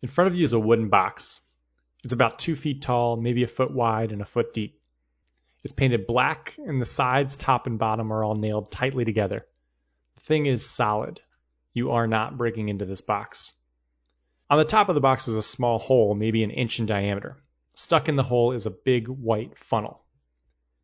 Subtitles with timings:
[0.00, 1.40] In front of you is a wooden box.
[2.04, 4.80] It's about two feet tall, maybe a foot wide, and a foot deep.
[5.64, 9.44] It's painted black, and the sides, top, and bottom are all nailed tightly together.
[10.14, 11.20] The thing is solid.
[11.72, 13.52] You are not breaking into this box.
[14.48, 17.36] On the top of the box is a small hole, maybe an inch in diameter.
[17.74, 20.00] Stuck in the hole is a big white funnel.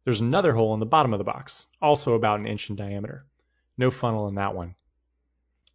[0.04, 3.24] There's another hole in the bottom of the box, also about an inch in diameter.
[3.78, 4.74] No funnel in that one.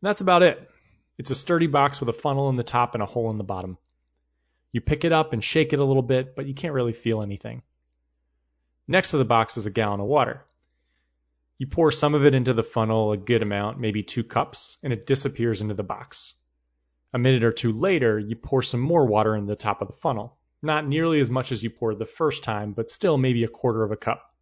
[0.02, 0.70] That's about it.
[1.20, 3.44] It's a sturdy box with a funnel in the top and a hole in the
[3.44, 3.78] bottom.
[4.72, 7.22] You pick it up and shake it a little bit, but you can't really feel
[7.22, 7.62] anything.
[8.88, 10.46] Next to the box is a gallon of water.
[11.58, 14.94] You pour some of it into the funnel, a good amount, maybe two cups, and
[14.94, 16.36] it disappears into the box.
[17.12, 19.98] A minute or two later, you pour some more water in the top of the
[19.98, 20.38] funnel.
[20.62, 23.84] Not nearly as much as you poured the first time, but still maybe a quarter
[23.84, 24.34] of a cup.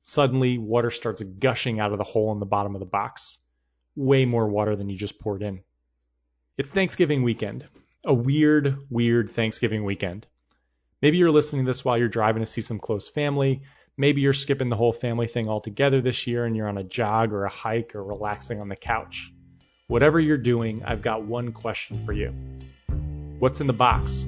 [0.00, 3.36] Suddenly, water starts gushing out of the hole in the bottom of the box.
[3.94, 5.62] Way more water than you just poured in.
[6.58, 7.66] It's Thanksgiving weekend.
[8.02, 10.26] A weird, weird Thanksgiving weekend.
[11.02, 13.60] Maybe you're listening to this while you're driving to see some close family.
[13.98, 17.34] Maybe you're skipping the whole family thing altogether this year and you're on a jog
[17.34, 19.30] or a hike or relaxing on the couch.
[19.88, 22.32] Whatever you're doing, I've got one question for you.
[23.38, 24.24] What's in the box?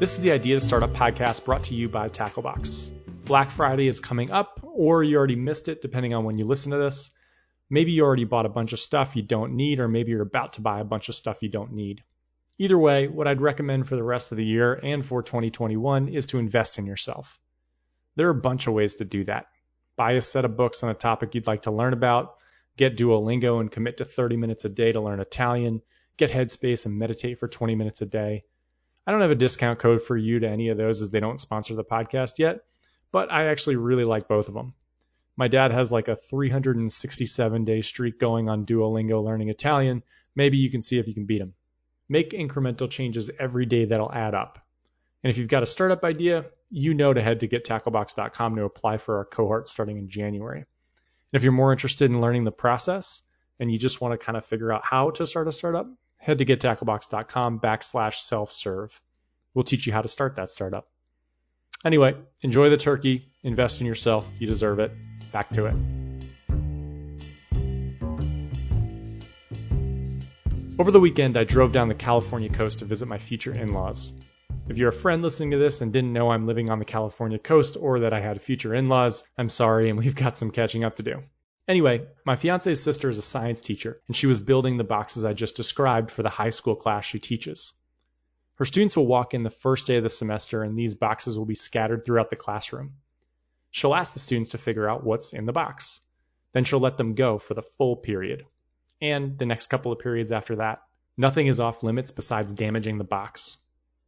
[0.00, 2.90] This is the Idea to Startup podcast brought to you by Tacklebox.
[3.32, 6.72] Black Friday is coming up, or you already missed it depending on when you listen
[6.72, 7.10] to this.
[7.70, 10.52] Maybe you already bought a bunch of stuff you don't need, or maybe you're about
[10.52, 12.04] to buy a bunch of stuff you don't need.
[12.58, 16.26] Either way, what I'd recommend for the rest of the year and for 2021 is
[16.26, 17.40] to invest in yourself.
[18.16, 19.46] There are a bunch of ways to do that.
[19.96, 22.34] Buy a set of books on a topic you'd like to learn about,
[22.76, 25.80] get Duolingo and commit to 30 minutes a day to learn Italian,
[26.18, 28.44] get Headspace and meditate for 20 minutes a day.
[29.06, 31.40] I don't have a discount code for you to any of those as they don't
[31.40, 32.60] sponsor the podcast yet,
[33.12, 34.74] but I actually really like both of them.
[35.36, 40.02] My dad has like a 367 day streak going on Duolingo learning Italian.
[40.34, 41.54] Maybe you can see if you can beat him.
[42.08, 44.58] Make incremental changes every day that'll add up.
[45.22, 48.96] And if you've got a startup idea, you know to head to gettacklebox.com to apply
[48.96, 50.58] for our cohort starting in January.
[50.58, 50.66] And
[51.32, 53.22] if you're more interested in learning the process
[53.60, 56.38] and you just want to kind of figure out how to start a startup, head
[56.38, 59.00] to gettacklebox.com backslash self-serve.
[59.54, 60.88] We'll teach you how to start that startup.
[61.84, 64.92] Anyway, enjoy the turkey, invest in yourself, you deserve it
[65.32, 65.74] back to it.
[70.78, 74.12] Over the weekend, I drove down the California coast to visit my future in laws.
[74.68, 77.38] If you're a friend listening to this and didn't know I'm living on the California
[77.38, 80.84] coast or that I had future in laws, I'm sorry and we've got some catching
[80.84, 81.22] up to do.
[81.66, 85.32] Anyway, my fiance's sister is a science teacher, and she was building the boxes I
[85.32, 87.72] just described for the high school class she teaches.
[88.62, 91.46] Her students will walk in the first day of the semester, and these boxes will
[91.46, 92.92] be scattered throughout the classroom.
[93.72, 96.00] She'll ask the students to figure out what's in the box.
[96.52, 98.46] Then she'll let them go for the full period.
[99.00, 100.80] And the next couple of periods after that.
[101.16, 103.58] Nothing is off limits besides damaging the box.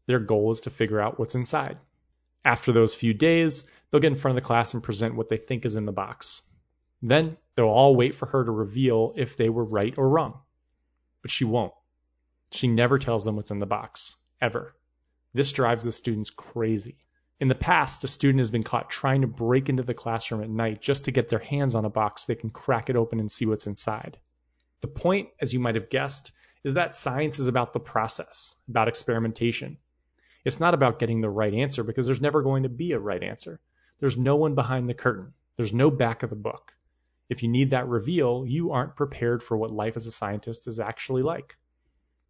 [0.07, 1.79] Their goal is to figure out what's inside.
[2.45, 5.37] After those few days, they'll get in front of the class and present what they
[5.37, 6.43] think is in the box.
[7.03, 10.39] Then they'll all wait for her to reveal if they were right or wrong.
[11.23, 11.75] But she won't.
[12.53, 14.77] She never tells them what's in the box, ever.
[15.33, 16.99] This drives the students crazy.
[17.41, 20.51] In the past, a student has been caught trying to break into the classroom at
[20.51, 23.21] night just to get their hands on a box so they can crack it open
[23.21, 24.19] and see what's inside.
[24.83, 26.31] The point, as you might have guessed,
[26.63, 29.79] is that science is about the process, about experimentation.
[30.45, 33.23] It's not about getting the right answer because there's never going to be a right
[33.23, 33.61] answer.
[34.01, 35.33] There's no one behind the curtain.
[35.57, 36.75] There's no back of the book.
[37.31, 40.81] If you need that reveal, you aren't prepared for what life as a scientist is
[40.81, 41.57] actually like.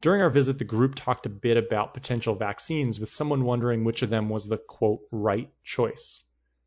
[0.05, 4.03] During our visit, the group talked a bit about potential vaccines, with someone wondering which
[4.03, 6.23] of them was the quote, right choice.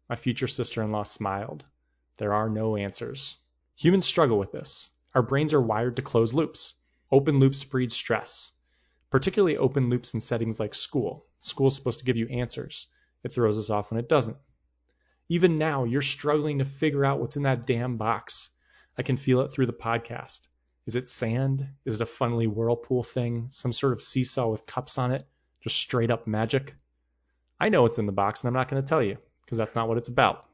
[0.09, 1.63] My future sister in law smiled.
[2.17, 3.35] There are no answers.
[3.75, 4.89] Humans struggle with this.
[5.13, 6.73] Our brains are wired to close loops.
[7.11, 8.51] Open loops breed stress,
[9.11, 11.23] particularly open loops in settings like school.
[11.37, 12.87] School is supposed to give you answers.
[13.23, 14.39] It throws us off when it doesn't.
[15.29, 18.50] Even now, you're struggling to figure out what's in that damn box.
[18.97, 20.47] I can feel it through the podcast.
[20.88, 21.68] Is it sand?
[21.84, 23.48] Is it a funnily whirlpool thing?
[23.50, 25.28] Some sort of seesaw with cups on it?
[25.60, 26.75] Just straight up magic?
[27.60, 29.75] I know what's in the box and I'm not going to tell you because that's
[29.75, 30.45] not what it's about.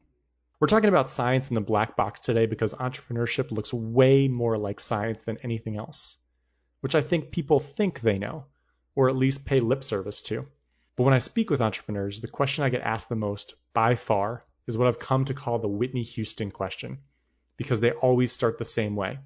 [0.58, 4.80] We're talking about science in the black box today because entrepreneurship looks way more like
[4.80, 6.16] science than anything else,
[6.80, 8.46] which I think people think they know,
[8.96, 10.46] or at least pay lip service to.
[10.96, 14.44] But when I speak with entrepreneurs, the question I get asked the most, by far,
[14.66, 16.98] is what I've come to call the Whitney Houston question,
[17.56, 19.18] because they always start the same way.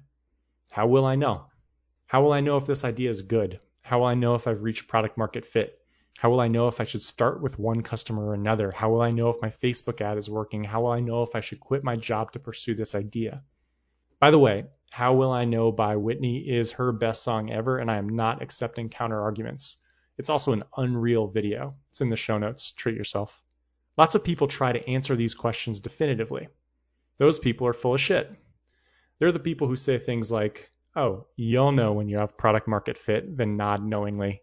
[0.71, 1.45] How will I know?
[2.05, 3.59] How will I know if this idea is good?
[3.83, 5.79] How will I know if I've reached product market fit?
[6.19, 8.71] How will I know if I should start with one customer or another?
[8.71, 10.63] How will I know if my Facebook ad is working?
[10.63, 13.43] How will I know if I should quit my job to pursue this idea?
[14.19, 17.89] By the way, How Will I Know by Whitney is her best song ever, and
[17.89, 19.77] I am not accepting counter arguments.
[20.17, 21.75] It's also an unreal video.
[21.89, 22.71] It's in the show notes.
[22.73, 23.41] Treat yourself.
[23.97, 26.49] Lots of people try to answer these questions definitively.
[27.17, 28.29] Those people are full of shit.
[29.19, 32.97] They're the people who say things like, oh, you'll know when you have product market
[32.97, 34.41] fit, then nod knowingly.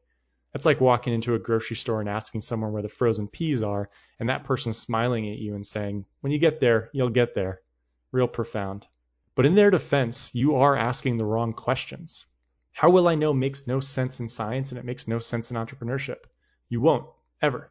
[0.52, 3.90] That's like walking into a grocery store and asking someone where the frozen peas are,
[4.18, 7.60] and that person smiling at you and saying, when you get there, you'll get there.
[8.12, 8.86] Real profound.
[9.34, 12.24] But in their defense, you are asking the wrong questions.
[12.72, 15.56] How will I know makes no sense in science and it makes no sense in
[15.56, 16.20] entrepreneurship.
[16.68, 17.06] You won't,
[17.42, 17.70] ever.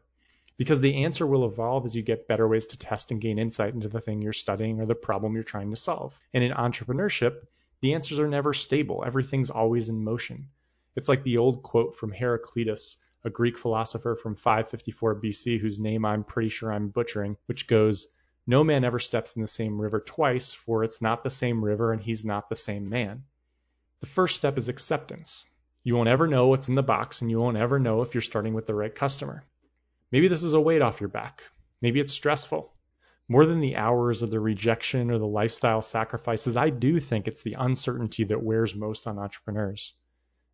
[0.56, 3.74] Because the answer will evolve as you get better ways to test and gain insight
[3.74, 6.18] into the thing you're studying or the problem you're trying to solve.
[6.32, 7.46] And in entrepreneurship,
[7.82, 9.04] the answers are never stable.
[9.06, 10.48] Everything's always in motion.
[10.94, 16.06] It's like the old quote from Heraclitus, a Greek philosopher from 554 BC, whose name
[16.06, 18.08] I'm pretty sure I'm butchering, which goes,
[18.46, 21.92] No man ever steps in the same river twice, for it's not the same river
[21.92, 23.24] and he's not the same man.
[24.00, 25.44] The first step is acceptance.
[25.84, 28.22] You won't ever know what's in the box, and you won't ever know if you're
[28.22, 29.44] starting with the right customer.
[30.12, 31.42] Maybe this is a weight off your back.
[31.82, 32.72] Maybe it's stressful.
[33.28, 37.42] More than the hours of the rejection or the lifestyle sacrifices, I do think it's
[37.42, 39.94] the uncertainty that wears most on entrepreneurs.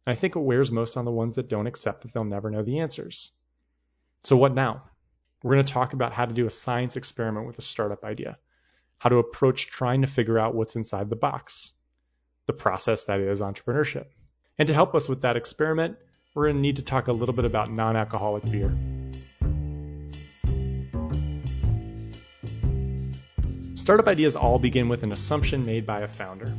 [0.07, 2.51] And I think it wears most on the ones that don't accept that they'll never
[2.51, 3.31] know the answers.
[4.21, 4.85] So, what now?
[5.43, 8.39] We're going to talk about how to do a science experiment with a startup idea,
[8.99, 11.73] how to approach trying to figure out what's inside the box,
[12.47, 14.07] the process that is entrepreneurship.
[14.59, 15.97] And to help us with that experiment,
[16.35, 18.73] we're going to need to talk a little bit about non alcoholic beer.
[23.75, 26.55] Startup ideas all begin with an assumption made by a founder.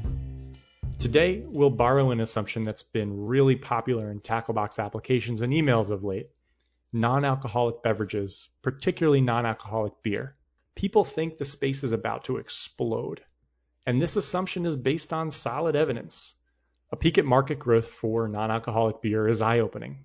[0.97, 6.03] Today, we'll borrow an assumption that's been really popular in Tacklebox applications and emails of
[6.03, 6.29] late
[6.91, 10.35] non alcoholic beverages, particularly non alcoholic beer.
[10.73, 13.21] People think the space is about to explode.
[13.85, 16.33] And this assumption is based on solid evidence.
[16.91, 20.03] A peek at market growth for non alcoholic beer is eye opening.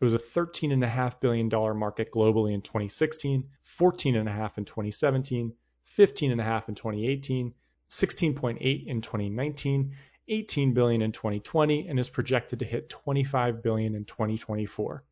[0.00, 1.48] It was a $13.5 billion
[1.78, 3.44] market globally in 2016,
[3.78, 5.52] $14.5 in 2017,
[5.96, 7.54] $15.5 in 2018,
[7.88, 9.94] 16.8 in 2019,
[10.28, 15.04] 18 billion in 2020 and is projected to hit 25 billion in 2024.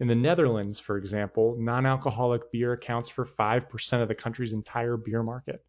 [0.00, 5.22] In the Netherlands, for example, non-alcoholic beer accounts for 5% of the country's entire beer
[5.22, 5.62] market.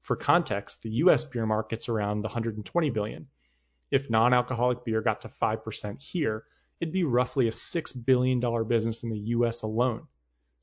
[0.00, 3.28] For context, the US beer market's around 120 billion.
[3.90, 6.44] If non-alcoholic beer got to 5% here,
[6.80, 10.06] it'd be roughly a $6 billion business in the US alone.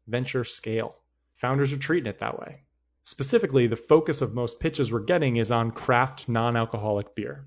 [0.07, 0.95] Venture scale.
[1.35, 2.63] Founders are treating it that way.
[3.11, 7.45] Specifically, the focus of most pitches we're getting is on craft non-alcoholic beer.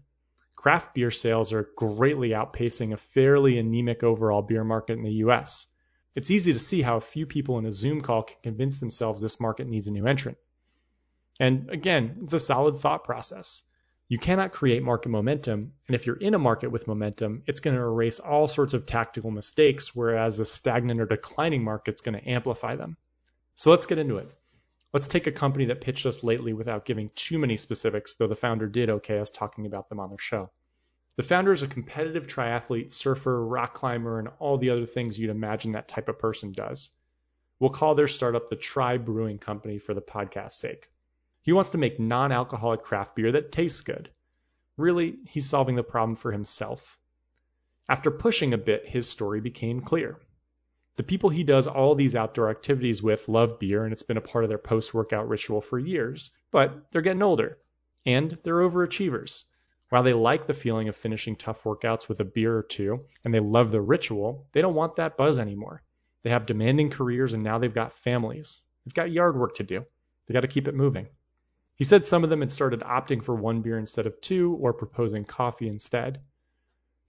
[0.54, 5.66] Craft beer sales are greatly outpacing a fairly anemic overall beer market in the US.
[6.14, 9.22] It's easy to see how a few people in a Zoom call can convince themselves
[9.22, 10.36] this market needs a new entrant.
[11.40, 13.62] And again, it's a solid thought process.
[14.06, 17.74] You cannot create market momentum, and if you're in a market with momentum, it's going
[17.74, 22.28] to erase all sorts of tactical mistakes, whereas a stagnant or declining market's going to
[22.28, 22.98] amplify them.
[23.54, 24.30] So let's get into it.
[24.94, 28.36] Let's take a company that pitched us lately without giving too many specifics, though the
[28.36, 30.52] founder did okay us talking about them on their show.
[31.16, 35.30] The founder is a competitive triathlete, surfer, rock climber, and all the other things you'd
[35.30, 36.92] imagine that type of person does.
[37.58, 40.88] We'll call their startup the Tri Brewing Company for the podcast's sake.
[41.42, 44.10] He wants to make non alcoholic craft beer that tastes good.
[44.76, 47.00] Really, he's solving the problem for himself.
[47.88, 50.20] After pushing a bit, his story became clear.
[50.96, 54.20] The people he does all these outdoor activities with love beer, and it's been a
[54.20, 56.30] part of their post workout ritual for years.
[56.52, 57.58] But they're getting older,
[58.06, 59.44] and they're overachievers.
[59.88, 63.34] While they like the feeling of finishing tough workouts with a beer or two, and
[63.34, 65.82] they love the ritual, they don't want that buzz anymore.
[66.22, 68.62] They have demanding careers, and now they've got families.
[68.84, 69.84] They've got yard work to do.
[70.26, 71.08] They got to keep it moving.
[71.76, 74.72] He said some of them had started opting for one beer instead of two, or
[74.72, 76.20] proposing coffee instead.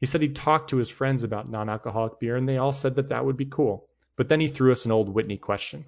[0.05, 2.97] He said he'd talked to his friends about non alcoholic beer, and they all said
[2.97, 3.89] that that would be cool.
[4.15, 5.85] But then he threw us an old Whitney question.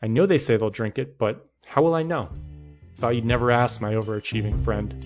[0.00, 2.30] I know they say they'll drink it, but how will I know?
[2.94, 5.04] Thought you'd never ask, my overachieving friend.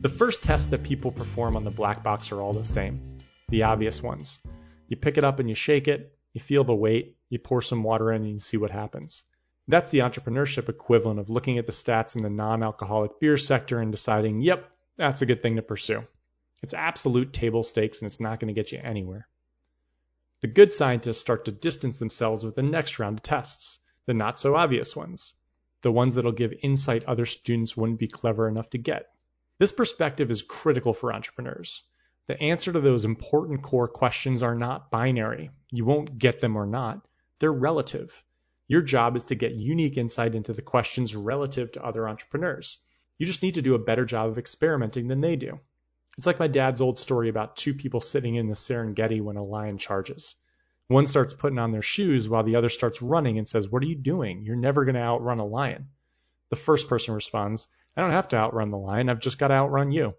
[0.00, 3.62] The first tests that people perform on the black box are all the same, the
[3.62, 4.40] obvious ones.
[4.88, 7.84] You pick it up and you shake it, you feel the weight, you pour some
[7.84, 9.22] water in and you see what happens.
[9.70, 13.78] That's the entrepreneurship equivalent of looking at the stats in the non alcoholic beer sector
[13.78, 16.04] and deciding, yep, that's a good thing to pursue.
[16.60, 19.28] It's absolute table stakes and it's not going to get you anywhere.
[20.40, 24.36] The good scientists start to distance themselves with the next round of tests, the not
[24.36, 25.34] so obvious ones,
[25.82, 29.06] the ones that'll give insight other students wouldn't be clever enough to get.
[29.58, 31.84] This perspective is critical for entrepreneurs.
[32.26, 35.50] The answer to those important core questions are not binary.
[35.70, 37.06] You won't get them or not.
[37.38, 38.24] They're relative.
[38.70, 42.78] Your job is to get unique insight into the questions relative to other entrepreneurs.
[43.18, 45.58] You just need to do a better job of experimenting than they do.
[46.16, 49.42] It's like my dad's old story about two people sitting in the Serengeti when a
[49.42, 50.36] lion charges.
[50.86, 53.86] One starts putting on their shoes while the other starts running and says, What are
[53.86, 54.44] you doing?
[54.44, 55.88] You're never going to outrun a lion.
[56.50, 59.54] The first person responds, I don't have to outrun the lion, I've just got to
[59.54, 60.14] outrun you.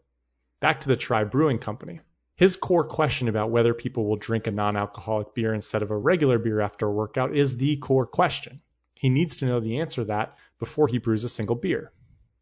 [0.60, 2.02] Back to the Tri Brewing Company.
[2.42, 5.96] His core question about whether people will drink a non alcoholic beer instead of a
[5.96, 8.62] regular beer after a workout is the core question.
[8.96, 11.94] He needs to know the answer to that before he brews a single beer.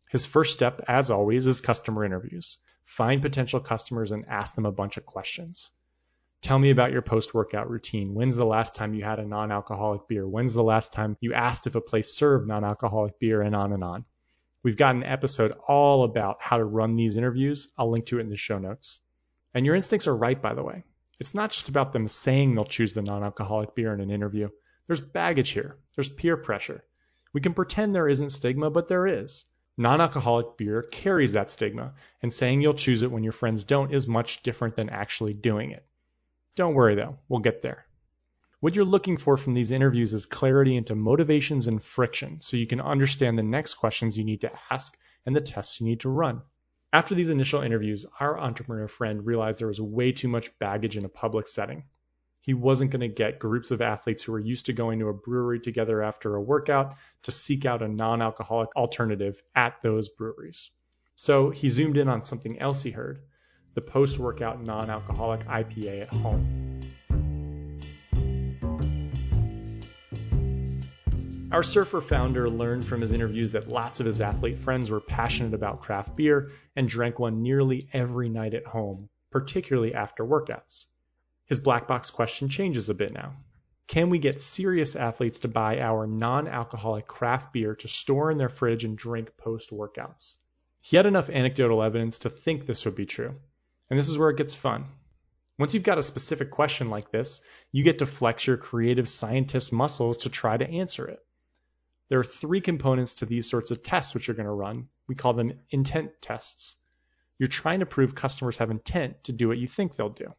[0.10, 2.60] His first step, as always, is customer interviews.
[2.86, 5.70] Find potential customers and ask them a bunch of questions.
[6.42, 8.14] Tell me about your post workout routine.
[8.14, 10.26] When's the last time you had a non alcoholic beer?
[10.26, 13.42] When's the last time you asked if a place served non alcoholic beer?
[13.42, 14.06] And on and on.
[14.64, 17.68] We've got an episode all about how to run these interviews.
[17.78, 19.02] I'll link to it in the show notes.
[19.54, 20.84] And your instincts are right, by the way.
[21.20, 24.50] It's not just about them saying they'll choose the non alcoholic beer in an interview.
[24.88, 26.84] There's baggage here, there's peer pressure.
[27.34, 29.46] We can pretend there isn't stigma, but there is.
[29.78, 33.94] Non alcoholic beer carries that stigma, and saying you'll choose it when your friends don't
[33.94, 35.86] is much different than actually doing it.
[36.56, 37.86] Don't worry though, we'll get there.
[38.60, 42.68] What you're looking for from these interviews is clarity into motivations and friction so you
[42.68, 46.10] can understand the next questions you need to ask and the tests you need to
[46.10, 46.42] run.
[46.92, 51.06] After these initial interviews, our entrepreneur friend realized there was way too much baggage in
[51.06, 51.84] a public setting.
[52.42, 55.14] He wasn't going to get groups of athletes who were used to going to a
[55.14, 60.72] brewery together after a workout to seek out a non alcoholic alternative at those breweries.
[61.14, 63.22] So he zoomed in on something else he heard
[63.76, 66.79] the post workout non alcoholic IPA at home.
[71.52, 75.56] Our surfer founder learned from his interviews that lots of his athlete friends were passionate
[75.56, 80.86] about craft beer and drank one nearly every night at home, particularly after workouts.
[81.48, 83.36] His black box question changes a bit now.
[83.88, 88.38] Can we get serious athletes to buy our non alcoholic craft beer to store in
[88.38, 90.36] their fridge and drink post workouts?
[90.82, 93.34] He had enough anecdotal evidence to think this would be true.
[93.90, 94.86] And this is where it gets fun.
[95.58, 97.42] Once you've got a specific question like this,
[97.72, 101.20] you get to flex your creative scientist muscles to try to answer it.
[102.10, 104.88] There are three components to these sorts of tests which you're going to run.
[105.08, 106.76] We call them intent tests.
[107.38, 110.34] You're trying to prove customers have intent to do what you think they'll do.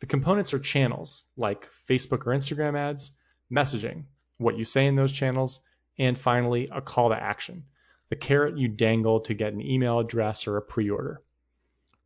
[0.00, 3.12] The components are channels like Facebook or Instagram ads,
[3.50, 4.04] messaging,
[4.36, 5.60] what you say in those channels,
[5.98, 7.64] and finally, a call to action,
[8.08, 11.20] the carrot you dangle to get an email address or a pre order.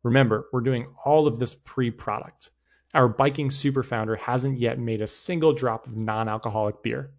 [0.01, 2.49] Remember, we're doing all of this pre-product.
[2.93, 7.11] Our biking super founder hasn't yet made a single drop of non-alcoholic beer.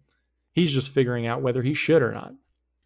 [0.55, 2.33] He's just figuring out whether he should or not.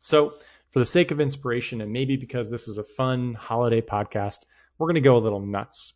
[0.01, 0.33] So,
[0.71, 4.39] for the sake of inspiration and maybe because this is a fun holiday podcast,
[4.77, 5.93] we're going to go a little nuts.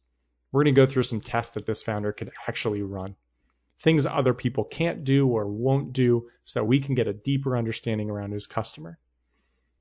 [0.52, 3.16] We're going to go through some tests that this founder could actually run.
[3.80, 7.58] Things other people can't do or won't do so that we can get a deeper
[7.58, 9.00] understanding around his customer.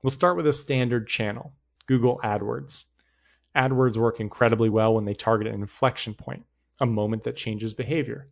[0.01, 1.53] We'll start with a standard channel,
[1.85, 2.85] Google AdWords.
[3.55, 6.47] AdWords work incredibly well when they target an inflection point,
[6.81, 8.29] a moment that changes behavior.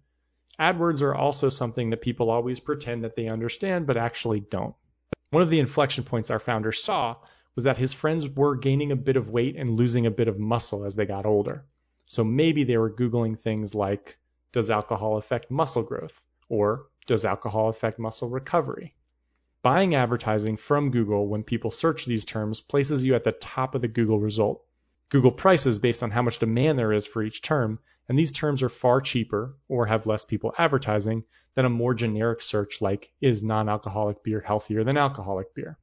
[0.61, 4.75] AdWords are also something that people always pretend that they understand but actually don't.
[5.31, 7.15] One of the inflection points our founder saw
[7.55, 10.37] was that his friends were gaining a bit of weight and losing a bit of
[10.37, 11.65] muscle as they got older.
[12.05, 14.19] So maybe they were Googling things like,
[14.51, 16.21] does alcohol affect muscle growth?
[16.47, 18.93] Or does alcohol affect muscle recovery?
[19.63, 23.81] Buying advertising from Google when people search these terms places you at the top of
[23.81, 24.63] the Google result.
[25.11, 28.63] Google prices based on how much demand there is for each term, and these terms
[28.63, 33.43] are far cheaper or have less people advertising than a more generic search like is
[33.43, 35.77] non-alcoholic beer healthier than alcoholic beer?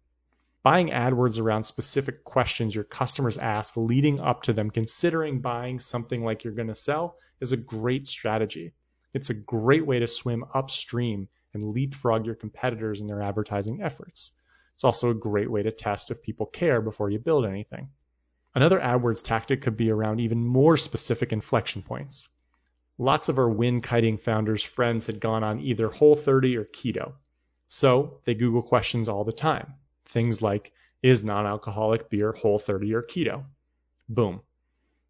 [0.63, 6.25] Buying AdWords around specific questions your customers ask leading up to them considering buying something
[6.25, 8.73] like you're going to sell is a great strategy.
[9.13, 14.33] It's a great way to swim upstream and leapfrog your competitors in their advertising efforts.
[14.73, 17.91] It's also a great way to test if people care before you build anything.
[18.59, 22.29] Another AdWords tactic could be around even more specific inflection points.
[22.99, 27.13] Lots of our win kiting founders' friends had gone on either Whole 30 or keto.
[27.69, 29.75] So they Google questions all the time.
[30.07, 30.73] Things like,
[31.05, 33.45] is non alcoholic beer Whole 30 or keto?
[34.09, 34.41] Boom.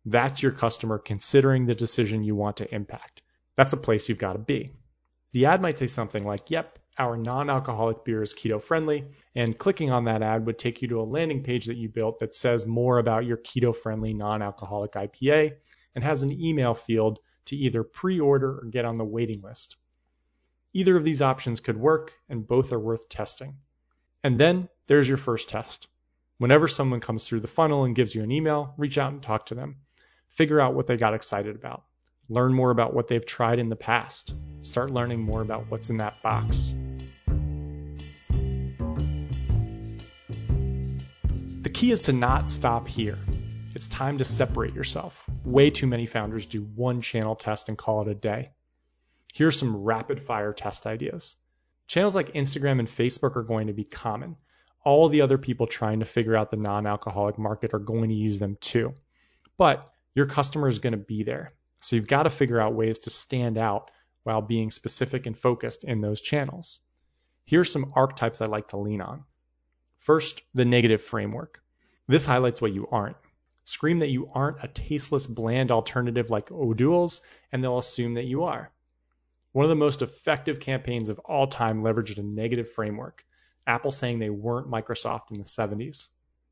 [0.05, 3.23] That's your customer considering the decision you want to impact.
[3.55, 4.73] That's a place you've got to be.
[5.33, 9.91] The ad might say something like, yep, our non-alcoholic beer is keto friendly, and clicking
[9.91, 12.67] on that ad would take you to a landing page that you built that says
[12.67, 15.53] more about your keto friendly non-alcoholic IPA
[15.95, 19.77] and has an email field to either pre-order or get on the waiting list.
[20.75, 23.57] Either of these options could work and both are worth testing.
[24.23, 25.89] And then there's your first test.
[26.39, 29.47] Whenever someone comes through the funnel and gives you an email, reach out and talk
[29.47, 29.77] to them.
[30.29, 31.85] Figure out what they got excited about.
[32.29, 34.35] Learn more about what they've tried in the past.
[34.61, 36.75] Start learning more about what's in that box.
[41.79, 43.17] Key is to not stop here.
[43.77, 45.25] It's time to separate yourself.
[45.45, 48.49] Way too many founders do one channel test and call it a day.
[49.33, 51.37] Here are some rapid fire test ideas.
[51.87, 54.35] Channels like Instagram and Facebook are going to be common.
[54.83, 58.17] All the other people trying to figure out the non alcoholic market are going to
[58.17, 58.95] use them too.
[59.57, 61.53] But your customer is going to be there.
[61.81, 63.93] So you've got to figure out ways to stand out
[64.25, 66.81] while being specific and focused in those channels.
[67.45, 69.23] Here are some archetypes I like to lean on.
[69.99, 71.63] First, the negative framework.
[72.09, 73.17] This highlights what you aren't.
[73.65, 77.21] Scream that you aren't a tasteless, bland alternative like O'Doul's,
[77.53, 78.73] and they'll assume that you are.
[79.53, 83.25] One of the most effective campaigns of all time leveraged a negative framework,
[83.67, 86.09] Apple saying they weren't Microsoft in the 70s.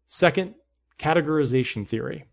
[0.09, 0.55] Second,
[0.99, 2.27] categorization theory.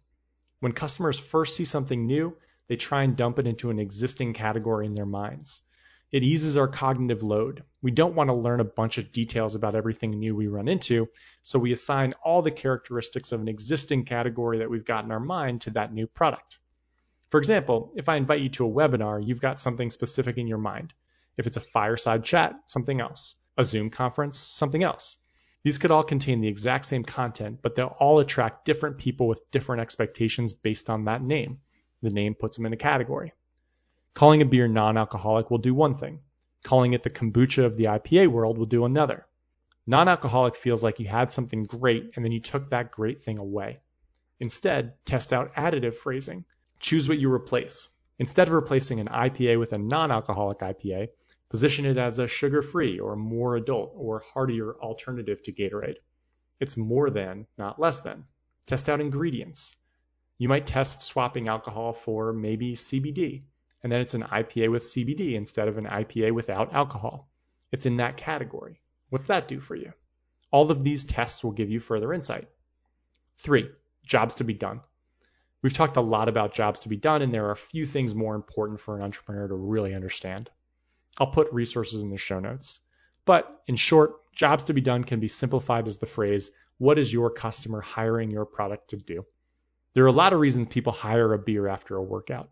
[0.60, 2.36] When customers first see something new,
[2.68, 5.62] they try and dump it into an existing category in their minds.
[6.13, 7.63] It eases our cognitive load.
[7.82, 11.10] We don't want to learn a bunch of details about everything new we run into,
[11.41, 15.20] so we assign all the characteristics of an existing category that we've got in our
[15.20, 16.60] mind to that new product.
[17.32, 20.60] For example, if I invite you to a webinar, you've got something specific in your
[20.60, 20.93] mind.
[21.36, 23.34] If it's a fireside chat, something else.
[23.58, 25.17] A Zoom conference, something else.
[25.63, 29.50] These could all contain the exact same content, but they'll all attract different people with
[29.50, 31.62] different expectations based on that name.
[32.03, 33.34] The name puts them in a category.
[34.15, 36.20] Calling a beer non alcoholic will do one thing,
[36.63, 39.25] calling it the kombucha of the IPA world will do another.
[39.88, 43.39] Non alcoholic feels like you had something great and then you took that great thing
[43.39, 43.79] away.
[44.39, 46.46] Instead, test out additive phrasing.
[46.79, 47.89] Choose what you replace.
[48.20, 51.10] Instead of replacing an IPA with a non alcoholic IPA,
[51.50, 55.98] position it as a sugar free or more adult or heartier alternative to Gatorade.
[56.60, 58.25] It's more than, not less than.
[58.67, 59.75] Test out ingredients.
[60.38, 63.46] You might test swapping alcohol for maybe CBD
[63.84, 67.30] and then it's an IPA with CBD instead of an IPA without alcohol.
[67.72, 68.82] It's in that category.
[69.10, 69.94] What's that do for you?
[70.52, 72.48] All of these tests will give you further insight.
[73.38, 73.69] Three,
[74.06, 74.82] jobs to be done.
[75.62, 78.13] We've talked a lot about jobs to be done, and there are a few things
[78.13, 80.50] more important for an entrepreneur to really understand.
[81.17, 82.80] I'll put resources in the show notes.
[83.26, 87.13] But in short, jobs to be done can be simplified as the phrase, what is
[87.13, 89.26] your customer hiring your product to do?
[89.93, 92.50] There are a lot of reasons people hire a beer after a workout.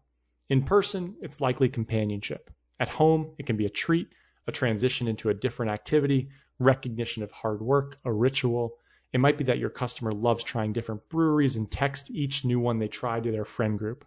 [0.52, 2.50] In person, it's likely companionship.
[2.78, 4.10] At home, it can be a treat,
[4.48, 8.78] a transition into a different activity, recognition of hard work, a ritual.
[9.14, 12.80] It might be that your customer loves trying different breweries and text each new one
[12.80, 14.04] they try to their friend group.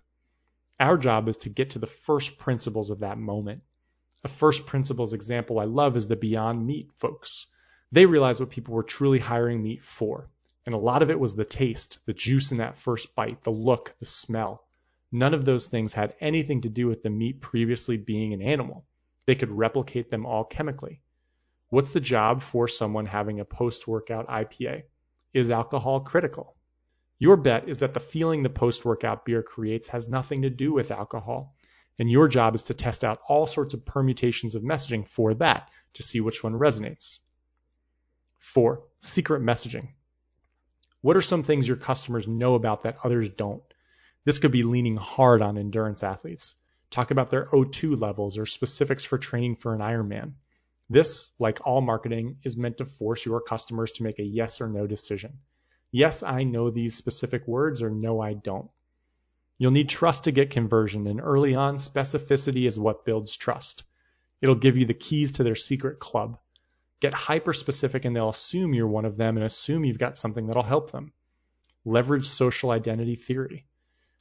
[0.79, 3.63] Our job is to get to the first principles of that moment.
[4.23, 7.47] A first principles example I love is the Beyond Meat folks.
[7.91, 10.29] They realized what people were truly hiring meat for.
[10.67, 13.51] And a lot of it was the taste, the juice in that first bite, the
[13.51, 14.64] look, the smell.
[15.15, 18.85] None of those things had anything to do with the meat previously being an animal.
[19.27, 21.03] They could replicate them all chemically.
[21.69, 24.83] What's the job for someone having a post workout IPA?
[25.33, 26.57] Is alcohol critical?
[27.21, 30.73] Your bet is that the feeling the post workout beer creates has nothing to do
[30.73, 31.55] with alcohol.
[31.97, 35.71] And your job is to test out all sorts of permutations of messaging for that
[35.93, 37.21] to see which one resonates.
[38.41, 39.91] Four, secret messaging.
[41.03, 43.63] What are some things your customers know about that others don't?
[44.25, 46.55] This could be leaning hard on endurance athletes.
[46.91, 50.33] Talk about their O2 levels or specifics for training for an Ironman.
[50.89, 54.69] This, like all marketing, is meant to force your customers to make a yes or
[54.69, 55.39] no decision.
[55.91, 58.71] Yes, I know these specific words, or no, I don't.
[59.59, 63.85] You'll need trust to get conversion, and early on, specificity is what builds trust.
[64.41, 66.39] It'll give you the keys to their secret club.
[67.01, 70.47] Get hyper specific, and they'll assume you're one of them and assume you've got something
[70.47, 71.13] that'll help them.
[71.85, 73.67] Leverage social identity theory.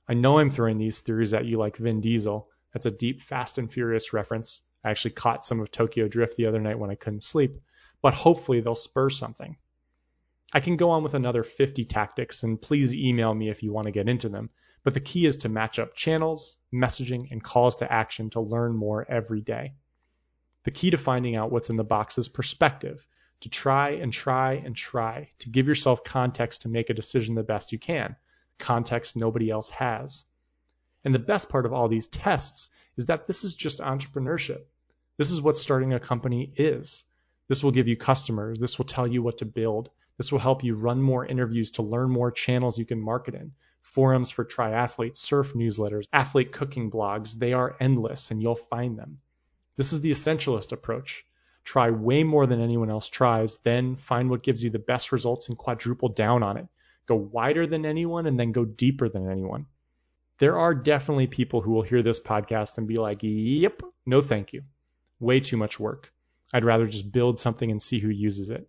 [0.05, 2.49] I know I'm throwing these theories at you like Vin Diesel.
[2.73, 4.61] That's a deep Fast and Furious reference.
[4.83, 7.61] I actually caught some of Tokyo Drift the other night when I couldn't sleep,
[8.01, 9.55] but hopefully they'll spur something.
[10.51, 13.85] I can go on with another 50 tactics, and please email me if you want
[13.85, 14.49] to get into them.
[14.83, 18.75] But the key is to match up channels, messaging, and calls to action to learn
[18.75, 19.75] more every day.
[20.63, 23.07] The key to finding out what's in the box is perspective,
[23.39, 27.43] to try and try and try, to give yourself context to make a decision the
[27.43, 28.17] best you can
[28.59, 30.25] context nobody else has.
[31.05, 34.61] And the best part of all these tests is that this is just entrepreneurship.
[35.17, 37.03] This is what starting a company is.
[37.49, 38.59] This will give you customers.
[38.59, 39.89] This will tell you what to build.
[40.17, 43.51] This will help you run more interviews to learn more channels you can market in.
[43.81, 49.19] Forums for triathletes, surf newsletters, athlete cooking blogs, they are endless and you'll find them.
[49.75, 51.25] This is the essentialist approach.
[51.65, 55.49] Try way more than anyone else tries, then find what gives you the best results
[55.49, 56.67] and quadruple down on it
[57.05, 59.65] go wider than anyone and then go deeper than anyone.
[60.39, 64.53] There are definitely people who will hear this podcast and be like, yep, no thank
[64.53, 64.63] you.
[65.19, 66.11] Way too much work.
[66.53, 68.67] I'd rather just build something and see who uses it.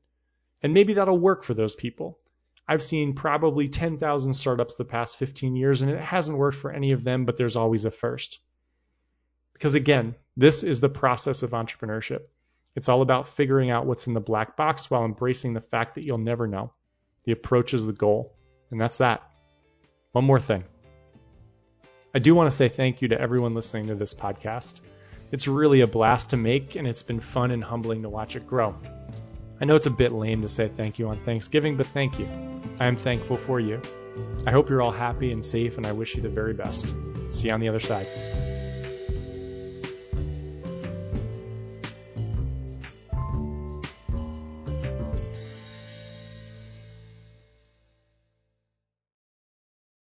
[0.63, 2.19] And maybe that'll work for those people.
[2.67, 6.93] I've seen probably 10,000 startups the past 15 years and it hasn't worked for any
[6.93, 8.41] of them, but there's always a first.
[9.53, 12.23] Because again, this is the process of entrepreneurship.
[12.75, 16.05] It's all about figuring out what's in the black box while embracing the fact that
[16.05, 16.73] you'll never know.
[17.25, 18.35] The approach is the goal.
[18.71, 19.23] And that's that.
[20.13, 20.63] One more thing.
[22.15, 24.81] I do want to say thank you to everyone listening to this podcast.
[25.33, 28.47] It's really a blast to make, and it's been fun and humbling to watch it
[28.47, 28.77] grow.
[29.61, 32.29] I know it's a bit lame to say thank you on Thanksgiving, but thank you.
[32.79, 33.81] I am thankful for you.
[34.47, 36.95] I hope you're all happy and safe, and I wish you the very best.
[37.31, 38.07] See you on the other side.